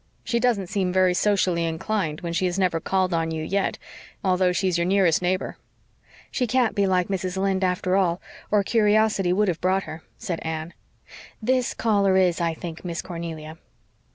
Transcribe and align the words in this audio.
She 0.23 0.39
doesn't 0.39 0.65
seem 0.65 0.91
very 0.91 1.13
socially 1.13 1.63
inclined 1.63 2.21
when 2.21 2.33
she 2.33 2.47
has 2.47 2.57
never 2.57 2.79
called 2.79 3.13
on 3.13 3.29
you 3.29 3.43
yet, 3.43 3.77
although 4.23 4.51
she's 4.51 4.75
your 4.75 4.85
nearest 4.87 5.21
neighbor." 5.21 5.57
"She 6.31 6.47
can't 6.47 6.73
be 6.73 6.87
like 6.87 7.07
Mrs. 7.07 7.37
Lynde, 7.37 7.63
after 7.63 7.95
all, 7.95 8.19
or 8.49 8.63
curiosity 8.63 9.31
would 9.31 9.47
have 9.47 9.61
brought 9.61 9.83
her," 9.83 10.01
said 10.17 10.39
Anne. 10.41 10.73
"This 11.39 11.75
caller 11.75 12.17
is, 12.17 12.41
I 12.41 12.55
think, 12.55 12.83
Miss 12.83 13.03
Cornelia." 13.03 13.59